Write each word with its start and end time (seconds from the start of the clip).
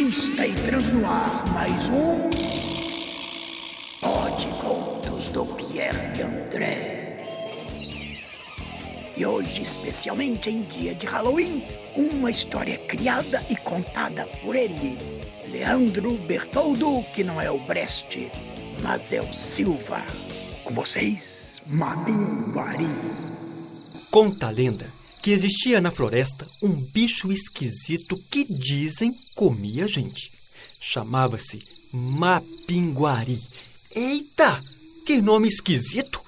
Está 0.00 0.46
entrando 0.46 0.94
no 0.94 1.06
ar 1.06 1.46
mais 1.52 1.90
um. 1.90 2.30
Pod 4.00 4.46
Contos 4.62 5.28
do 5.28 5.44
Pierre 5.44 6.22
André. 6.22 7.22
E 9.14 9.26
hoje, 9.26 9.60
especialmente 9.60 10.48
em 10.48 10.62
dia 10.62 10.94
de 10.94 11.06
Halloween, 11.06 11.62
uma 11.94 12.30
história 12.30 12.78
criada 12.78 13.44
e 13.50 13.56
contada 13.56 14.24
por 14.42 14.56
ele, 14.56 14.96
Leandro 15.50 16.16
Bertoldo, 16.16 17.04
que 17.14 17.22
não 17.22 17.38
é 17.38 17.50
o 17.50 17.58
Brest, 17.58 18.16
mas 18.82 19.12
é 19.12 19.20
o 19.20 19.30
Silva. 19.34 20.02
Com 20.64 20.72
vocês, 20.72 21.60
Mabinguari. 21.66 22.88
Conta 24.10 24.46
a 24.46 24.50
lenda 24.50 24.99
que 25.22 25.30
existia 25.30 25.80
na 25.80 25.90
floresta 25.90 26.46
um 26.62 26.74
bicho 26.92 27.30
esquisito 27.30 28.18
que 28.30 28.44
dizem 28.44 29.14
comia 29.34 29.86
gente. 29.86 30.30
Chamava-se 30.80 31.62
Mapinguari. 31.92 33.40
Eita, 33.94 34.62
que 35.04 35.20
nome 35.20 35.48
esquisito! 35.48 36.20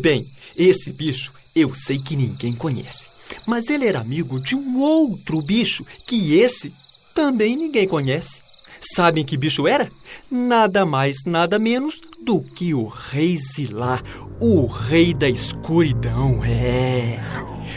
Bem, 0.00 0.26
esse 0.56 0.90
bicho 0.92 1.32
eu 1.54 1.74
sei 1.74 1.98
que 1.98 2.16
ninguém 2.16 2.54
conhece. 2.54 3.06
Mas 3.46 3.68
ele 3.68 3.86
era 3.86 4.00
amigo 4.00 4.40
de 4.40 4.54
um 4.54 4.80
outro 4.80 5.40
bicho 5.40 5.84
que 6.06 6.34
esse 6.34 6.72
também 7.14 7.56
ninguém 7.56 7.86
conhece. 7.86 8.40
Sabem 8.82 9.24
que 9.24 9.36
bicho 9.36 9.68
era? 9.68 9.88
Nada 10.28 10.84
mais, 10.84 11.18
nada 11.24 11.56
menos 11.58 12.00
do 12.24 12.40
que 12.40 12.74
o 12.74 12.86
Rei 12.86 13.38
Zilá, 13.38 14.02
o 14.40 14.66
Rei 14.66 15.14
da 15.14 15.28
Escuridão. 15.28 16.44
É. 16.44 17.20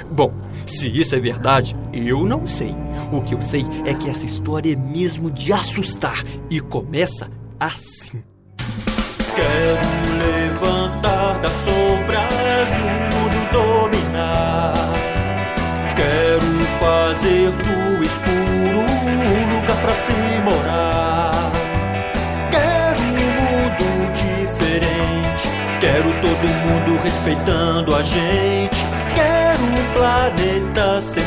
Bom, 0.09 0.33
se 0.65 0.89
isso 0.89 1.15
é 1.15 1.19
verdade, 1.19 1.75
eu 1.93 2.25
não 2.25 2.47
sei. 2.47 2.73
O 3.12 3.21
que 3.21 3.35
eu 3.35 3.41
sei 3.41 3.63
é 3.85 3.93
que 3.93 4.09
essa 4.09 4.25
história 4.25 4.73
é 4.73 4.75
mesmo 4.75 5.29
de 5.29 5.53
assustar 5.53 6.23
e 6.49 6.59
começa 6.59 7.29
assim. 7.59 8.23
Quero 9.35 9.85
levantar 10.17 11.40
das 11.40 11.51
sombras 11.51 12.69
o 12.71 13.15
mundo 13.15 13.51
dominar. 13.51 13.95
Fazer 17.16 17.52
do 17.52 18.04
escuro 18.04 18.80
um 18.80 19.55
lugar 19.55 19.77
pra 19.77 19.94
se 19.94 20.13
morar. 20.44 21.52
Quero 22.52 23.02
um 23.02 23.16
mundo 23.41 24.12
diferente. 24.13 25.49
Quero 25.80 26.10
todo 26.21 26.48
mundo 26.48 27.02
respeitando 27.02 27.96
a 27.96 28.02
gente. 28.02 28.86
Quero 29.16 29.63
um 29.63 29.93
planeta 29.93 31.02
sem 31.02 31.24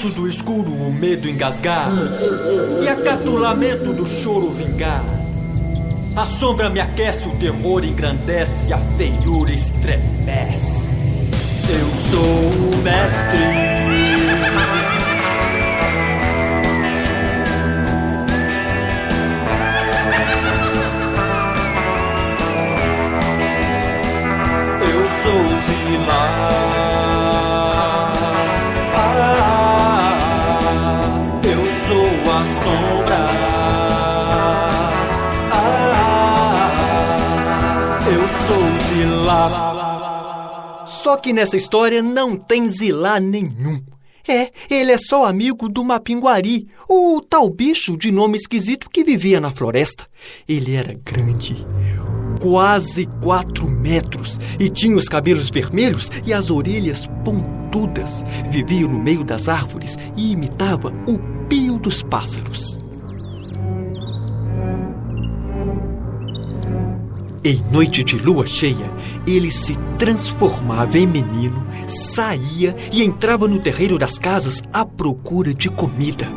Faço 0.00 0.14
do 0.14 0.26
escuro 0.26 0.72
o 0.72 0.90
medo 0.90 1.28
engasgar 1.28 1.90
e 2.82 2.88
acato 2.88 3.32
o 3.32 3.36
lamento 3.36 3.92
do 3.92 4.06
choro 4.06 4.50
vingar. 4.50 5.04
A 6.16 6.24
sombra 6.24 6.70
me 6.70 6.80
aquece, 6.80 7.28
o 7.28 7.32
terror 7.32 7.84
engrandece, 7.84 8.72
a 8.72 8.78
feiura 8.78 9.52
estremece. 9.52 10.88
Eu 11.68 11.86
sou 12.10 12.18
o 12.18 12.82
mestre. 12.82 13.40
Eu 24.80 25.06
sou 25.22 25.44
Zila. 25.66 26.79
Só 41.10 41.16
que 41.16 41.32
nessa 41.32 41.56
história 41.56 42.00
não 42.04 42.36
tem 42.36 42.68
Zilá 42.68 43.18
nenhum. 43.18 43.82
É, 44.28 44.52
ele 44.70 44.92
é 44.92 44.96
só 44.96 45.24
amigo 45.24 45.68
do 45.68 45.82
Mapinguari, 45.82 46.68
o 46.88 47.20
tal 47.20 47.50
bicho 47.50 47.96
de 47.96 48.12
nome 48.12 48.36
esquisito 48.36 48.88
que 48.88 49.02
vivia 49.02 49.40
na 49.40 49.50
floresta. 49.50 50.06
Ele 50.48 50.76
era 50.76 50.96
grande, 51.04 51.66
quase 52.40 53.08
quatro 53.20 53.68
metros, 53.68 54.38
e 54.56 54.68
tinha 54.68 54.96
os 54.96 55.08
cabelos 55.08 55.50
vermelhos 55.50 56.08
e 56.24 56.32
as 56.32 56.48
orelhas 56.48 57.08
pontudas. 57.24 58.22
Vivia 58.48 58.86
no 58.86 59.00
meio 59.00 59.24
das 59.24 59.48
árvores 59.48 59.98
e 60.16 60.30
imitava 60.30 60.94
o 61.08 61.18
pio 61.48 61.76
dos 61.76 62.04
pássaros. 62.04 62.79
Em 67.42 67.56
noite 67.72 68.04
de 68.04 68.16
lua 68.16 68.46
cheia, 68.46 68.90
ele 69.26 69.50
se 69.50 69.74
transformava 69.98 70.98
em 70.98 71.06
menino, 71.06 71.66
saía 71.88 72.76
e 72.92 73.02
entrava 73.02 73.48
no 73.48 73.58
terreiro 73.58 73.98
das 73.98 74.18
casas 74.18 74.62
à 74.70 74.84
procura 74.84 75.54
de 75.54 75.70
comida. 75.70 76.30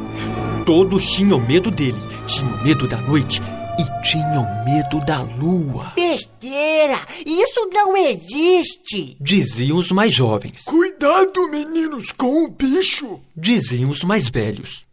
Todos 0.65 1.05
tinham 1.11 1.41
medo 1.41 1.69
dele, 1.69 1.99
tinham 2.25 2.63
medo 2.63 2.87
da 2.87 3.01
noite 3.01 3.41
e 3.77 4.07
tinham 4.07 4.47
medo 4.63 5.05
da 5.05 5.23
lua, 5.23 5.91
Besteira! 5.93 6.99
Isso 7.25 7.67
não 7.73 7.97
existe! 7.97 9.17
diziam 9.19 9.77
os 9.77 9.91
mais 9.91 10.13
jovens, 10.13 10.63
Cuidado, 10.63 11.49
meninos, 11.49 12.13
com 12.13 12.45
o 12.45 12.47
bicho! 12.47 13.19
diziam 13.35 13.89
os 13.89 14.03
mais 14.03 14.29
velhos. 14.29 14.83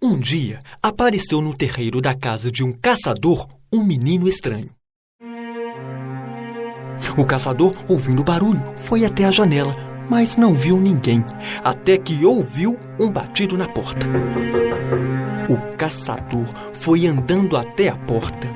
Um 0.00 0.16
dia 0.16 0.60
apareceu 0.80 1.40
no 1.40 1.52
terreiro 1.52 2.00
da 2.00 2.14
casa 2.14 2.52
de 2.52 2.62
um 2.62 2.70
caçador 2.70 3.48
um 3.72 3.82
menino 3.82 4.28
estranho. 4.28 4.77
O 7.18 7.24
caçador, 7.24 7.74
ouvindo 7.88 8.20
o 8.20 8.24
barulho, 8.24 8.62
foi 8.76 9.04
até 9.04 9.24
a 9.24 9.32
janela, 9.32 9.74
mas 10.08 10.36
não 10.36 10.54
viu 10.54 10.76
ninguém, 10.76 11.24
até 11.64 11.98
que 11.98 12.24
ouviu 12.24 12.78
um 12.96 13.10
batido 13.10 13.58
na 13.58 13.66
porta. 13.66 14.06
O 15.48 15.76
caçador 15.76 16.46
foi 16.74 17.08
andando 17.08 17.56
até 17.56 17.88
a 17.88 17.96
porta. 17.96 18.46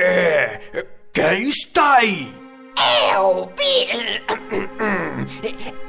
É, 0.00 0.84
quem 1.12 1.48
está 1.48 1.98
aí? 1.98 2.28
É 2.76 3.18
o. 3.20 3.48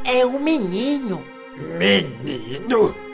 É, 0.06 0.20
é 0.20 0.24
o 0.24 0.40
menino. 0.40 1.24
Menino? 1.80 3.05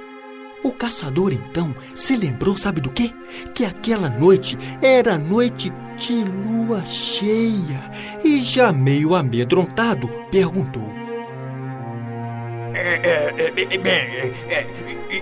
O 0.64 0.72
caçador 0.72 1.34
então 1.34 1.76
se 1.96 2.16
lembrou, 2.16 2.56
sabe 2.56 2.82
do 2.82 2.92
quê? 2.92 3.12
Que 3.54 3.66
aquela 3.66 4.10
noite 4.10 4.58
era 4.82 5.18
noite 5.18 5.72
de 5.98 6.24
lua 6.24 6.86
cheia 6.86 7.92
e, 8.24 8.42
já 8.42 8.72
meio 8.72 9.16
amedrontado, 9.16 10.08
perguntou: 10.30 10.88
É, 12.74 12.96
é, 12.96 13.48
é, 13.48 13.78
bem, 13.78 14.34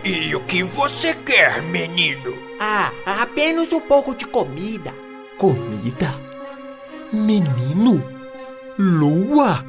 e, 0.03 0.35
o 0.35 0.41
que 0.41 0.61
você 0.63 1.13
quer, 1.13 1.61
menino? 1.63 2.33
Ah, 2.59 2.91
apenas 3.05 3.71
um 3.71 3.81
pouco 3.81 4.13
de 4.13 4.25
comida. 4.25 4.93
Comida? 5.37 6.13
Menino? 7.13 8.03
Lua? 8.77 9.65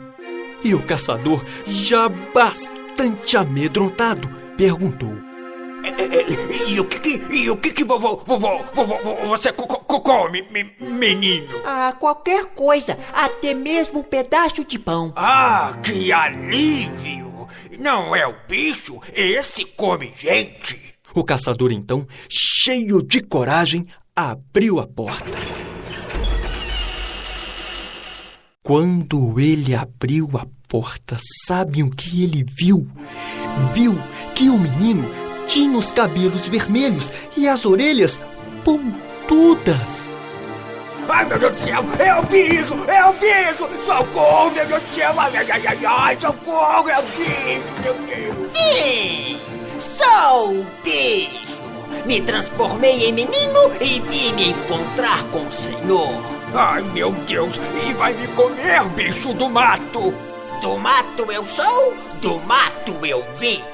E 0.62 0.74
o 0.74 0.82
caçador, 0.82 1.44
já 1.64 2.08
bastante 2.08 3.36
amedrontado, 3.36 4.28
perguntou: 4.56 5.29
e 6.68 6.80
o 6.80 6.84
que 6.86 6.98
que, 7.00 7.34
e 7.34 7.50
o 7.50 7.56
que 7.56 7.70
que 7.70 7.84
vovô, 7.84 8.16
vovô, 8.16 8.62
vovô, 8.74 8.96
vovô, 8.96 9.28
você 9.28 9.52
co- 9.52 9.66
co- 9.66 10.00
come, 10.00 10.42
me- 10.50 10.72
menino? 10.80 11.48
Ah, 11.64 11.94
qualquer 11.98 12.46
coisa, 12.46 12.98
até 13.12 13.54
mesmo 13.54 14.00
um 14.00 14.02
pedaço 14.02 14.64
de 14.64 14.78
pão. 14.78 15.12
Ah, 15.16 15.78
que 15.82 16.12
alívio! 16.12 17.48
Não 17.78 18.14
é 18.14 18.26
o 18.26 18.34
bicho, 18.48 19.00
esse 19.12 19.64
come 19.64 20.12
gente. 20.16 20.78
O 21.14 21.24
caçador 21.24 21.72
então, 21.72 22.06
cheio 22.28 23.02
de 23.02 23.20
coragem, 23.22 23.86
abriu 24.14 24.78
a 24.78 24.86
porta. 24.86 25.38
Quando 28.62 29.40
ele 29.40 29.74
abriu 29.74 30.28
a 30.34 30.46
porta, 30.68 31.16
sabem 31.46 31.82
o 31.82 31.90
que 31.90 32.22
ele 32.22 32.44
viu? 32.58 32.86
Viu 33.74 33.96
que 34.34 34.48
o 34.48 34.58
menino 34.58 35.08
tinha 35.50 35.76
os 35.76 35.90
cabelos 35.90 36.46
vermelhos 36.46 37.10
e 37.36 37.48
as 37.48 37.66
orelhas 37.66 38.20
pontudas. 38.64 40.16
Ai, 41.08 41.24
meu 41.24 41.40
Deus 41.40 41.54
do 41.54 41.58
céu, 41.58 41.84
é 41.98 42.14
o 42.14 42.22
bicho, 42.22 42.74
é 42.86 43.04
o 43.04 43.12
bicho! 43.14 43.68
Socorro, 43.84 44.52
meu 44.52 44.64
Deus 44.64 44.80
do 44.80 44.94
céu, 44.94 45.12
ai, 45.18 45.36
ai, 45.36 45.50
ai, 45.50 45.62
ai, 45.66 45.78
ai, 45.84 46.18
socorro, 46.20 46.88
é 46.88 46.98
o 47.00 47.02
bicho, 47.02 47.82
meu 47.82 47.94
Deus! 47.94 48.52
Sim, 48.52 49.40
sou 49.80 50.52
o 50.52 50.66
bicho. 50.84 51.60
Me 52.06 52.20
transformei 52.20 53.08
em 53.08 53.12
menino 53.12 53.72
e 53.80 54.00
vim 54.02 54.32
me 54.34 54.50
encontrar 54.50 55.24
com 55.32 55.48
o 55.48 55.52
senhor. 55.52 56.22
Ai, 56.54 56.82
meu 56.82 57.10
Deus, 57.26 57.56
e 57.88 57.92
vai 57.94 58.14
me 58.14 58.28
comer, 58.28 58.84
bicho 58.90 59.34
do 59.34 59.50
mato! 59.50 60.14
Do 60.62 60.78
mato 60.78 61.32
eu 61.32 61.44
sou, 61.48 61.96
do 62.20 62.38
mato 62.40 63.04
eu 63.04 63.24
vim. 63.36 63.64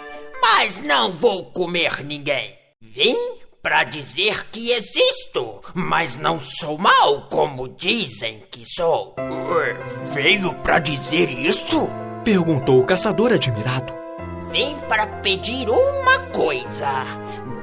Mas 0.49 0.81
não 0.81 1.11
vou 1.11 1.47
comer 1.47 2.05
ninguém. 2.05 2.57
Vim 2.81 3.17
para 3.61 3.83
dizer 3.83 4.47
que 4.49 4.71
existo, 4.71 5.61
mas 5.75 6.15
não 6.15 6.39
sou 6.39 6.79
mal 6.79 7.23
como 7.29 7.69
dizem 7.69 8.45
que 8.49 8.65
sou. 8.65 9.17
Ué, 9.19 9.75
Veio 10.13 10.55
pra 10.63 10.79
dizer 10.79 11.29
isso? 11.31 11.89
Perguntou 12.25 12.81
o 12.81 12.87
caçador 12.87 13.33
admirado. 13.33 13.93
Vim 14.53 14.79
para 14.89 15.05
pedir 15.21 15.69
uma 15.69 16.21
coisa. 16.29 17.05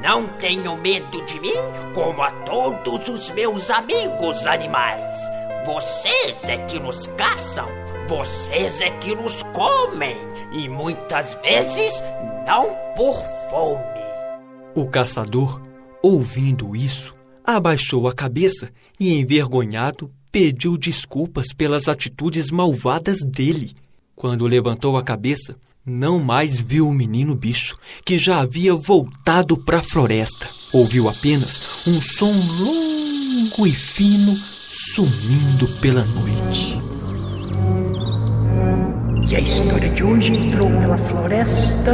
Não 0.01 0.27
tenho 0.27 0.75
medo 0.75 1.23
de 1.25 1.39
mim 1.39 1.55
como 1.93 2.21
a 2.21 2.31
todos 2.31 3.07
os 3.07 3.29
meus 3.29 3.71
amigos 3.71 4.45
animais. 4.45 5.17
Vocês 5.65 6.43
é 6.43 6.57
que 6.57 6.77
nos 6.77 7.07
caçam, 7.07 7.69
vocês 8.09 8.81
é 8.81 8.89
que 8.97 9.15
nos 9.15 9.43
comem 9.43 10.17
e 10.51 10.67
muitas 10.67 11.35
vezes 11.35 11.93
não 12.45 12.75
por 12.97 13.15
fome. 13.49 14.03
O 14.75 14.85
caçador, 14.87 15.61
ouvindo 16.01 16.75
isso, 16.75 17.15
abaixou 17.45 18.09
a 18.09 18.13
cabeça 18.13 18.71
e, 18.99 19.17
envergonhado, 19.17 20.11
pediu 20.29 20.77
desculpas 20.77 21.53
pelas 21.55 21.87
atitudes 21.87 22.51
malvadas 22.51 23.19
dele. 23.23 23.73
Quando 24.17 24.45
levantou 24.45 24.97
a 24.97 25.03
cabeça, 25.03 25.55
não 25.85 26.19
mais 26.19 26.59
viu 26.59 26.89
o 26.89 26.93
menino 26.93 27.35
bicho, 27.35 27.77
que 28.03 28.19
já 28.19 28.41
havia 28.41 28.75
voltado 28.75 29.55
para 29.55 29.79
a 29.79 29.83
floresta. 29.83 30.49
Ouviu 30.73 31.07
apenas 31.07 31.87
um 31.87 32.01
som 32.01 32.33
longo 32.33 33.65
e 33.65 33.73
fino 33.73 34.37
sumindo 34.93 35.67
pela 35.81 36.03
noite. 36.03 36.79
E 39.27 39.35
a 39.35 39.39
história 39.39 39.89
de 39.89 40.03
hoje 40.03 40.35
entrou 40.35 40.69
pela 40.69 40.99
floresta 40.99 41.91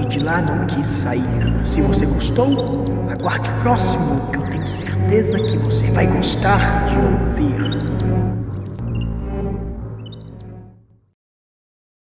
e 0.00 0.06
de 0.06 0.20
lá 0.20 0.40
não 0.42 0.64
quis 0.68 0.86
sair. 0.86 1.24
Se 1.64 1.82
você 1.82 2.06
gostou, 2.06 2.84
aguarde 3.10 3.50
o 3.50 3.54
próximo, 3.54 4.28
eu 4.32 4.40
tenho 4.40 4.68
certeza 4.68 5.36
que 5.36 5.58
você 5.58 5.90
vai 5.90 6.06
gostar 6.06 6.86
de 6.86 6.96
ouvir. 6.96 8.47